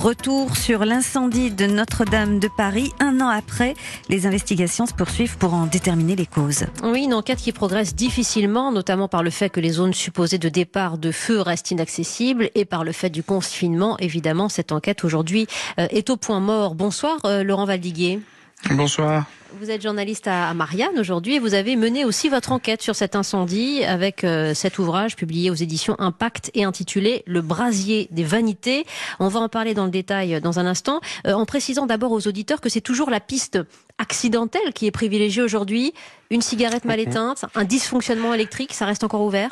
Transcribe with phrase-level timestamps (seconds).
[0.00, 2.90] Retour sur l'incendie de Notre-Dame de Paris.
[3.00, 3.74] Un an après,
[4.08, 6.64] les investigations se poursuivent pour en déterminer les causes.
[6.82, 10.48] Oui, une enquête qui progresse difficilement, notamment par le fait que les zones supposées de
[10.48, 13.98] départ de feu restent inaccessibles et par le fait du confinement.
[13.98, 15.46] Évidemment, cette enquête aujourd'hui
[15.78, 16.74] euh, est au point mort.
[16.74, 18.20] Bonsoir, euh, Laurent Valdiguier.
[18.68, 19.26] Bonsoir.
[19.58, 23.16] Vous êtes journaliste à Marianne aujourd'hui et vous avez mené aussi votre enquête sur cet
[23.16, 28.86] incendie avec euh, cet ouvrage publié aux éditions Impact et intitulé Le brasier des vanités.
[29.18, 32.28] On va en parler dans le détail dans un instant, euh, en précisant d'abord aux
[32.28, 33.58] auditeurs que c'est toujours la piste
[33.98, 35.92] accidentelle qui est privilégiée aujourd'hui.
[36.30, 39.50] Une cigarette mal éteinte, un dysfonctionnement électrique, ça reste encore ouvert?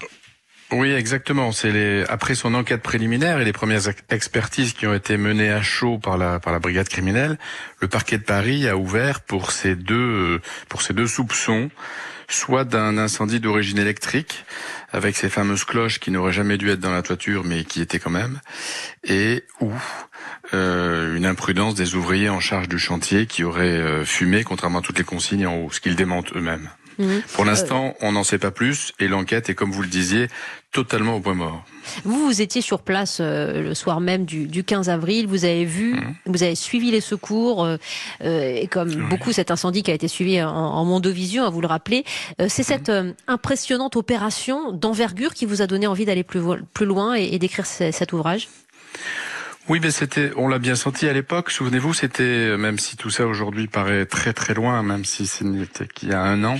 [0.70, 1.50] Oui, exactement.
[1.52, 5.98] C'est après son enquête préliminaire et les premières expertises qui ont été menées à chaud
[5.98, 7.38] par la par la brigade criminelle,
[7.80, 11.70] le parquet de Paris a ouvert pour ces deux pour ces deux soupçons,
[12.28, 14.44] soit d'un incendie d'origine électrique
[14.92, 17.98] avec ces fameuses cloches qui n'auraient jamais dû être dans la toiture mais qui étaient
[17.98, 18.38] quand même,
[19.05, 19.72] et ou
[20.52, 24.82] euh, une imprudence des ouvriers en charge du chantier qui auraient euh, fumé contrairement à
[24.82, 26.69] toutes les consignes en haut, ce qu'ils démentent eux-mêmes.
[26.98, 27.22] Mhm.
[27.32, 30.28] Pour l'instant, on n'en sait pas plus et l'enquête est, comme vous le disiez,
[30.72, 31.64] totalement au point mort.
[32.04, 35.26] Vous, vous étiez sur place euh, le soir même du, du, 15 avril.
[35.26, 36.14] Vous avez vu, mhm.
[36.26, 37.76] vous avez suivi les secours euh,
[38.22, 41.60] euh et comme beaucoup cet incendie qui a été suivi en, en Mondovision, à vous
[41.60, 42.04] le rappeler.
[42.41, 43.14] Euh, c'est cette mhm.
[43.26, 46.41] impressionnante opération d'envergure qui vous a donné envie d'aller plus,
[46.74, 48.48] plus loin et, et d'écrire cet ouvrage?
[49.69, 51.50] Oui, mais c'était, on l'a bien senti à l'époque.
[51.50, 55.86] Souvenez-vous, c'était, même si tout ça aujourd'hui paraît très très loin, même si ce n'était
[55.86, 56.58] qu'il y a un an,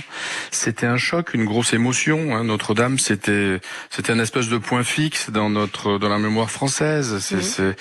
[0.51, 2.35] c'était un choc, une grosse émotion.
[2.35, 2.43] Hein.
[2.43, 7.17] Notre-Dame, c'était, c'était un espèce de point fixe dans notre, dans la mémoire française.
[7.19, 7.75] C'est, c'est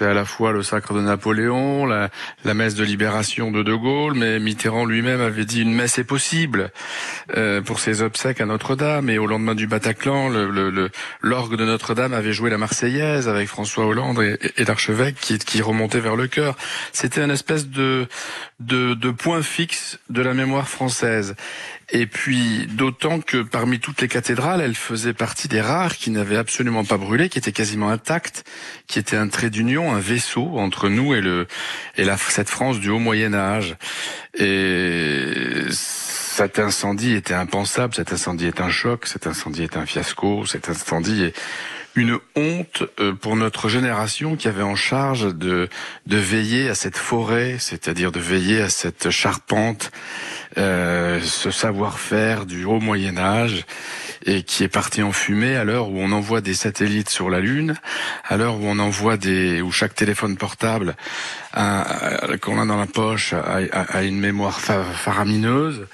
[0.00, 2.10] à la fois le sacre de Napoléon, la,
[2.44, 6.04] la, messe de libération de De Gaulle, mais Mitterrand lui-même avait dit une messe est
[6.04, 6.70] possible
[7.36, 9.10] euh, pour ses obsèques à Notre-Dame.
[9.10, 13.86] Et au lendemain du Bataclan, l'orgue le, de Notre-Dame avait joué la Marseillaise avec François
[13.86, 16.56] Hollande et, et l'archevêque qui, qui remontait vers le cœur.
[16.92, 18.06] C'était un espèce de,
[18.60, 21.34] de, de point fixe de la mémoire française.
[21.90, 26.36] Et puis, d'autant que parmi toutes les cathédrales, elle faisait partie des rares qui n'avaient
[26.36, 28.44] absolument pas brûlé, qui étaient quasiment intactes,
[28.86, 31.46] qui étaient un trait d'union, un vaisseau entre nous et le
[31.96, 33.76] et la, cette France du haut Moyen Âge.
[34.38, 35.62] Et
[36.38, 40.68] cet incendie était impensable, cet incendie est un choc, cet incendie est un fiasco, cet
[40.68, 41.36] incendie est
[41.96, 45.68] une honte euh, pour notre génération qui avait en charge de,
[46.06, 49.90] de veiller à cette forêt, c'est-à-dire de veiller à cette charpente,
[50.58, 53.64] euh, ce savoir-faire du haut Moyen Âge
[54.24, 57.40] et qui est parti en fumée à l'heure où on envoie des satellites sur la
[57.40, 57.74] Lune,
[58.28, 60.94] à l'heure où on envoie des, où chaque téléphone portable
[61.52, 65.88] qu'on a dans la poche a, une mémoire faramineuse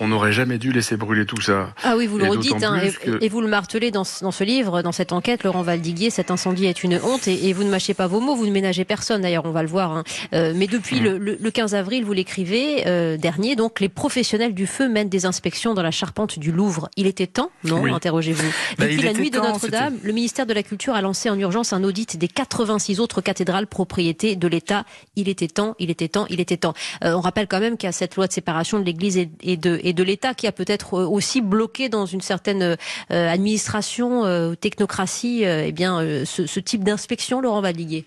[0.00, 1.74] on n'aurait jamais dû laisser brûler tout ça.
[1.84, 2.80] Ah oui, vous le redites, hein,
[3.20, 6.66] et, vous le martelez dans, dans, ce livre, dans cette enquête, Laurent Valdiguier, cet incendie
[6.66, 9.44] est une honte, et, vous ne mâchez pas vos mots, vous ne ménagez personne, d'ailleurs,
[9.44, 9.92] on va le voir.
[9.92, 10.04] Hein.
[10.34, 11.04] Euh, mais depuis mm.
[11.04, 15.26] le, le, 15 avril, vous l'écrivez, euh, dernier, donc, les professionnels du feu mènent des
[15.26, 16.88] inspections dans la charpente du Louvre.
[16.96, 18.40] Il était temps, non Interrogez-vous.
[18.78, 21.72] Bah, depuis la nuit de Notre-Dame, le ministère de la Culture a lancé en urgence
[21.72, 24.84] un audit des 86 autres cathédrales propriétés de l'État.
[25.16, 26.72] Il était temps, il était temps, il était temps.
[27.04, 29.56] Euh, on rappelle quand même qu'il y a cette loi de séparation de l'Église et
[29.56, 32.76] de, et de l'État qui a peut-être euh, aussi bloqué dans une certaine
[33.10, 38.04] euh, administration, euh, technocratie, eh bien, ce, type d'inspection, Laurent Vadiguier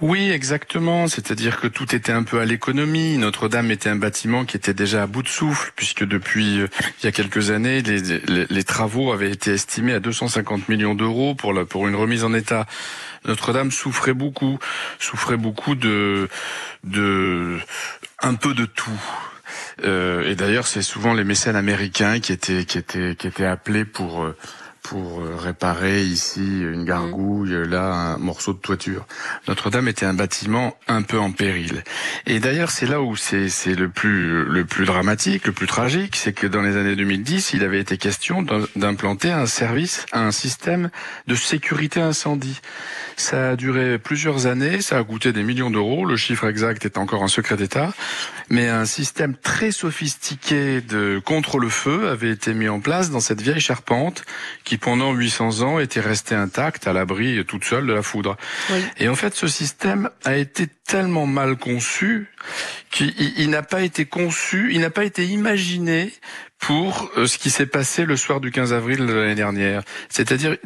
[0.00, 1.08] oui, exactement.
[1.08, 3.16] C'est-à-dire que tout était un peu à l'économie.
[3.18, 7.06] Notre-Dame était un bâtiment qui était déjà à bout de souffle, puisque depuis il y
[7.06, 11.96] a quelques années, les, travaux avaient été estimés à 250 millions d'euros pour, pour une
[11.96, 12.66] remise en état.
[13.24, 14.60] Notre-Dame souffrait beaucoup,
[15.00, 16.28] souffrait beaucoup de,
[16.84, 17.58] de
[18.20, 19.00] un peu de tout.
[19.84, 23.84] Euh, et d'ailleurs, c'est souvent les mécènes américains qui étaient qui étaient qui étaient appelés
[23.84, 24.36] pour euh,
[24.88, 29.06] pour euh, réparer ici une gargouille, là un morceau de toiture.
[29.46, 31.84] Notre-Dame était un bâtiment un peu en péril.
[32.26, 36.32] Et d'ailleurs, c'est là où c'est le plus le plus dramatique, le plus tragique, c'est
[36.32, 38.42] que dans les années 2010, il avait été question
[38.76, 40.90] d'implanter un service, un système
[41.26, 42.60] de sécurité incendie.
[43.16, 46.96] Ça a duré plusieurs années, ça a coûté des millions d'euros, le chiffre exact est
[46.96, 47.92] encore un secret d'État,
[48.48, 53.60] mais un système très sophistiqué de contre-le-feu avait été mis en place dans cette vieille
[53.60, 54.24] charpente
[54.64, 58.36] qui pendant 800 ans était restée intacte à l'abri toute seule de la foudre.
[58.98, 62.28] Et en fait, ce système a été tellement mal conçu
[62.90, 66.12] qu'il n'a pas été conçu, il n'a pas été imaginé
[66.58, 69.82] pour euh, ce qui s'est passé le soir du 15 avril de l'année dernière.
[70.08, 70.56] C'est-à-dire,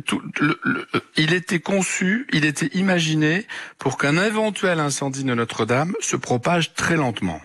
[1.16, 3.46] il était conçu, il était imaginé
[3.78, 7.40] pour qu'un éventuel incendie de Notre-Dame se propage très lentement.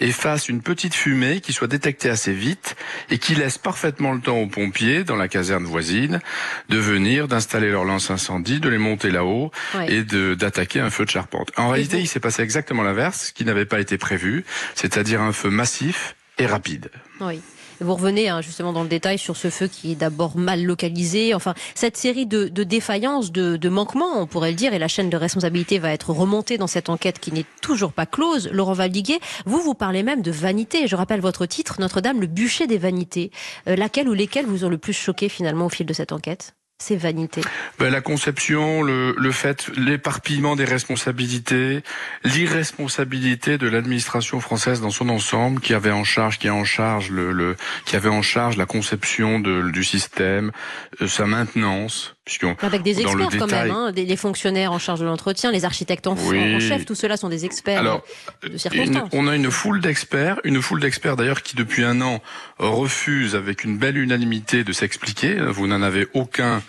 [0.00, 2.76] Et fasse une petite fumée qui soit détectée assez vite
[3.10, 6.20] et qui laisse parfaitement le temps aux pompiers dans la caserne voisine
[6.68, 9.50] de venir, d'installer leur lance incendie, de les monter là-haut
[9.88, 11.50] et d'attaquer un feu de charpente.
[11.56, 14.44] En réalité, il s'est passé exactement l'inverse, ce qui n'avait pas été prévu,
[14.74, 16.90] c'est-à-dire un feu massif et rapide.
[17.20, 17.40] Oui.
[17.80, 21.34] Vous revenez hein, justement dans le détail sur ce feu qui est d'abord mal localisé.
[21.34, 25.10] Enfin, cette série de, défaillances, de, de, manquements, on pourrait le dire, et la chaîne
[25.10, 28.48] de responsabilité va être remontée dans cette enquête qui n'est toujours pas close.
[28.52, 30.86] Laurent Valdiguier, vous, vous parlez même de vanité.
[30.86, 33.30] Je rappelle votre titre, Notre-Dame, le bûcher des vanités.
[33.68, 36.54] Euh, laquelle ou lesquelles vous ont le plus choqué finalement au fil de cette enquête?
[36.78, 37.42] Ces vanités.
[37.78, 41.82] Ben, La conception, le, le fait, l'éparpillement des responsabilités,
[42.24, 47.10] l'irresponsabilité de l'administration française dans son ensemble, qui avait en charge, qui a en charge
[47.10, 50.52] le, le qui avait en charge la conception de, du système,
[51.00, 52.15] euh, sa maintenance,
[52.60, 56.16] avec des experts quand même, hein, des, fonctionnaires en charge de l'entretien, les architectes en,
[56.58, 58.02] chef, tout cela sont des experts Alors,
[58.42, 59.10] de circonstances.
[59.12, 62.20] on a une foule d'experts, une foule d'experts d'ailleurs qui depuis un an
[62.58, 65.36] refusent avec une belle unanimité de s'expliquer.
[65.36, 66.62] Vous n'en avez aucun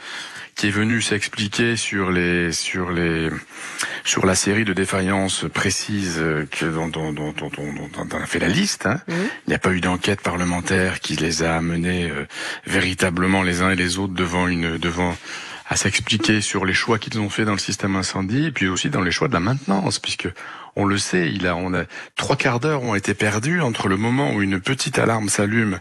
[0.58, 3.30] qui est venu s'expliquer sur les sur les
[4.04, 6.22] sur la série de défaillances précises
[6.52, 7.50] que dont, dont, dont, dont,
[7.98, 8.88] on a fait la liste.
[8.88, 9.00] Hein.
[9.08, 12.26] Il n'y a pas eu d'enquête parlementaire qui les a amenés euh,
[12.66, 15.16] véritablement les uns et les autres devant une devant
[15.70, 18.90] à s'expliquer sur les choix qu'ils ont fait dans le système incendie et puis aussi
[18.90, 20.30] dans les choix de la maintenance, puisque
[20.78, 21.84] on le sait, il a, on a
[22.16, 25.80] trois quarts d'heure ont été perdus entre le moment où une petite alarme s'allume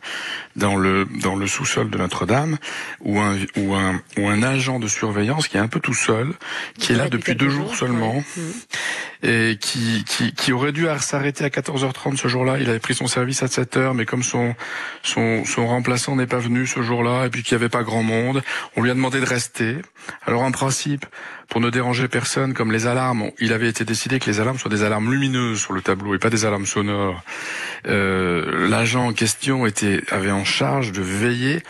[0.56, 2.56] dans le dans le sous-sol de Notre-Dame,
[3.03, 6.33] ou un ou un ou un agent de surveillance qui est un peu tout seul,
[6.79, 8.41] qui est là depuis deux jours seulement, mmh.
[9.22, 12.58] Et qui, qui qui aurait dû s'arrêter à 14h30 ce jour-là.
[12.58, 14.54] Il avait pris son service à 7h, mais comme son
[15.02, 18.02] son son remplaçant n'est pas venu ce jour-là, et puis qu'il n'y avait pas grand
[18.02, 18.42] monde,
[18.76, 19.76] on lui a demandé de rester.
[20.26, 21.06] Alors en principe,
[21.48, 24.70] pour ne déranger personne, comme les alarmes, il avait été décidé que les alarmes soient
[24.70, 27.22] des alarmes lumineuses sur le tableau et pas des alarmes sonores.
[27.86, 31.62] Euh, L'agent en question était avait en charge de veiller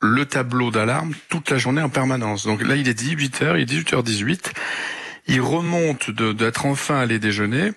[0.00, 2.46] le tableau d'alarme toute la journée en permanence.
[2.46, 4.52] Donc là, il est 18h, il est 18h18.
[5.28, 7.72] Il remonte d'être enfin allé déjeuner.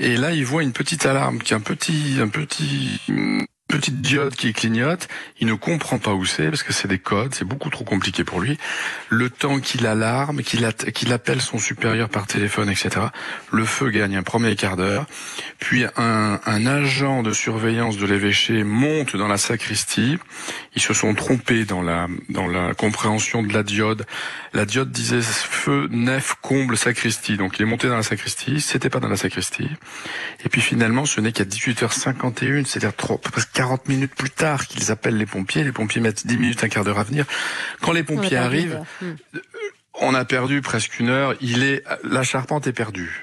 [0.00, 3.00] Et là il voit une petite alarme qui est un petit un petit
[3.74, 5.08] petite diode qui clignote,
[5.40, 8.22] il ne comprend pas où c'est parce que c'est des codes, c'est beaucoup trop compliqué
[8.22, 8.56] pour lui.
[9.08, 13.06] Le temps qu'il alarme, qu'il appelle son supérieur par téléphone, etc.
[13.50, 15.06] Le feu gagne un premier quart d'heure,
[15.58, 20.18] puis un, agent de surveillance de l'évêché monte dans la sacristie.
[20.76, 24.06] Ils se sont trompés dans la dans la compréhension de la diode.
[24.52, 28.88] La diode disait feu nef comble sacristie, donc il est monté dans la sacristie, c'était
[28.88, 29.68] pas dans la sacristie.
[30.44, 33.18] Et puis finalement, ce n'est qu'à 18h51, c'est-à-dire trop
[33.64, 35.64] 40 minutes plus tard qu'ils appellent les pompiers.
[35.64, 37.24] Les pompiers mettent 10 minutes, un quart d'heure à venir.
[37.80, 39.14] Quand les pompiers arrivent, hmm.
[39.94, 41.34] on a perdu presque une heure.
[41.40, 43.22] Il est, la charpente est perdue.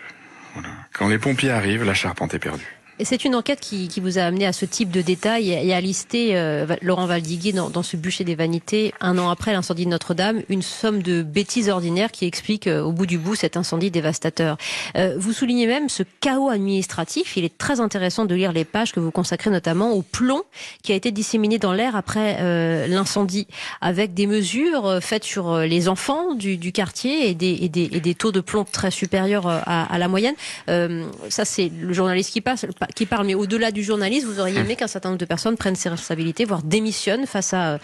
[0.94, 2.81] Quand les pompiers arrivent, la charpente est perdue.
[3.04, 6.36] C'est une enquête qui, vous a amené à ce type de détails et à lister
[6.36, 10.62] euh, Laurent Valdiguier dans, ce bûcher des vanités, un an après l'incendie de Notre-Dame, une
[10.62, 14.58] somme de bêtises ordinaires qui explique euh, au bout du bout cet incendie dévastateur.
[14.98, 17.38] Euh, vous soulignez même ce chaos administratif.
[17.38, 20.44] Il est très intéressant de lire les pages que vous consacrez notamment au plomb
[20.84, 23.48] qui a été disséminé dans l'air après l'incendie,
[23.82, 28.92] avec des mesures faites sur les enfants du, quartier et des, taux de plomb très
[28.92, 30.36] supérieurs à, à la moyenne.
[30.68, 34.76] ça, c'est le journaliste qui passe qui parle, mais au-delà du journaliste, vous auriez aimé
[34.76, 37.80] qu'un certain nombre de personnes prennent ses responsabilités, voire démissionnent face à,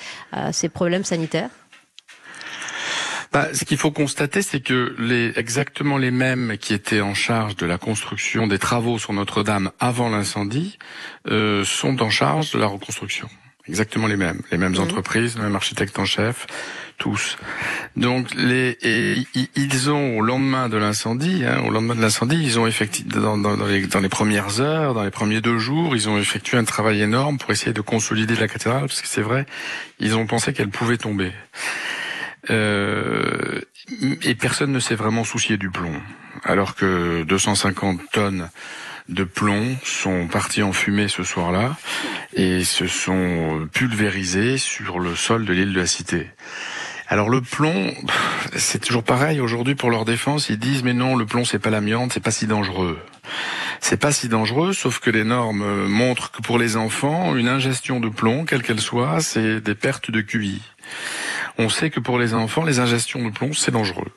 [0.52, 1.50] ces problèmes sanitaires
[3.34, 7.58] bah, ce qu'il faut constater, c'est que les, exactement les mêmes qui étaient en charge
[7.58, 10.80] de la construction des travaux sur Notre-Dame avant l'incendie
[11.28, 13.28] euh, sont en charge de la reconstruction.
[13.70, 14.80] Exactement les mêmes, les mêmes mmh.
[14.80, 16.48] entreprises, le même architecte en chef,
[16.98, 17.38] tous.
[17.96, 18.78] Donc les
[19.56, 23.38] ils ont au lendemain de l'incendie, hein, au lendemain de l'incendie, ils ont effectué dans,
[23.38, 26.64] dans, les, dans, les, premières heures, dans les premiers deux jours, ils ont effectué un
[26.64, 29.46] travail énorme pour essayer de consolider la cathédrale, parce que c'est vrai,
[30.00, 31.32] ils ont pensé qu'elle pouvait tomber.
[32.50, 33.62] Euh,
[34.24, 36.02] et personne ne s'est vraiment soucié du plomb,
[36.44, 38.50] alors que 250 tonnes
[39.10, 41.76] de plomb sont partis en fumée ce soir-là
[42.34, 46.28] et se sont pulvérisés sur le sol de l'île de la Cité.
[47.10, 47.94] Alors le plomb,
[48.58, 51.70] c'est toujours pareil aujourd'hui pour leur défense, ils disent mais non, le plomb c'est pas
[51.70, 53.00] l'amiante, c'est pas si dangereux.
[53.80, 58.00] C'est pas si dangereux, sauf que les normes montrent que pour les enfants, une ingestion
[58.00, 60.62] de plomb, quelle qu'elle soit, c'est des pertes de QI.
[61.58, 64.12] On sait que pour les enfants, les ingestions de plomb, c'est dangereux.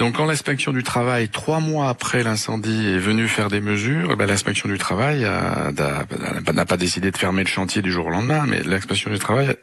[0.00, 4.16] Donc quand l'inspection du travail, trois mois après l'incendie, est venue faire des mesures, eh
[4.16, 5.26] ben, l'inspection du travail
[5.74, 9.54] n'a pas décidé de fermer le chantier du jour au lendemain, mais l'inspection du travail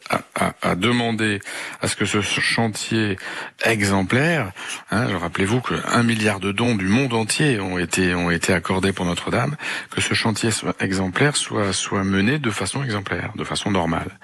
[0.61, 1.39] a, demandé
[1.81, 3.17] à ce que ce chantier
[3.65, 4.51] exemplaire,
[4.91, 9.55] hein, rappelez-vous que un milliard de dons du monde entier ont été accordés pour Notre-Dame,
[9.89, 14.19] que ce chantier exemplaire soit mené de façon exemplaire, de façon normale.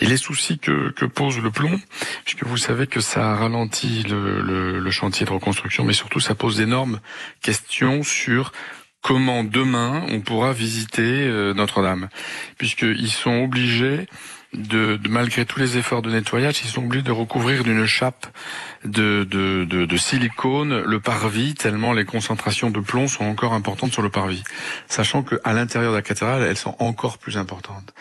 [0.00, 1.80] Et les soucis que, pose le plomb,
[2.26, 5.45] puisque vous savez que ça ralentit le, le, le chantier de reconstruction,
[5.84, 7.00] mais surtout ça pose d'énormes
[7.42, 8.52] questions sur
[9.02, 12.08] comment demain on pourra visiter euh, Notre-Dame,
[12.58, 14.06] puisqu'ils sont obligés
[14.52, 18.26] de, de, malgré tous les efforts de nettoyage, ils sont obligés de recouvrir d'une chape
[18.84, 24.02] de, de, de, silicone le parvis, tellement les concentrations de plomb sont encore importantes sur
[24.02, 24.42] le parvis,
[24.88, 27.94] sachant qu'à l'intérieur de la cathédrale, elles sont encore plus importantes.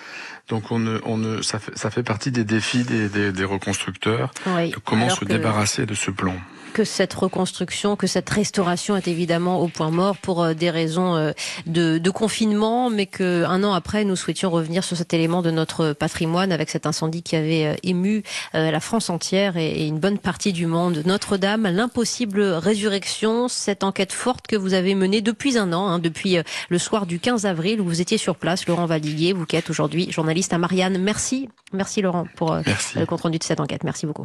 [0.48, 3.44] Donc on ne, on ne, ça, fait, ça fait partie des défis des, des, des
[3.44, 6.40] reconstructeurs, oui, de comment se débarrasser de ce plomb
[6.76, 11.16] que cette reconstruction, que cette restauration est évidemment au point mort pour euh, des raisons
[11.16, 11.32] euh,
[11.68, 15.52] de, de confinement, mais que un an après, nous souhaitions revenir sur cet élément de
[15.52, 20.18] notre patrimoine avec cet incendie qui avait euh, ému la France entière et une bonne
[20.18, 21.04] partie du monde.
[21.06, 26.38] Notre-Dame, l'impossible résurrection, cette enquête forte que vous avez menée depuis un an, hein, depuis
[26.70, 29.70] le soir du 15 avril où vous étiez sur place, Laurent Vallier, vous qui êtes
[29.70, 30.98] aujourd'hui journaliste à Marianne.
[30.98, 33.00] Merci, merci Laurent pour merci.
[33.00, 33.84] le compte rendu de cette enquête.
[33.84, 34.24] Merci beaucoup.